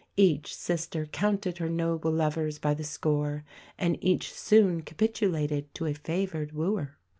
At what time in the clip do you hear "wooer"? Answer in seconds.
6.53-6.97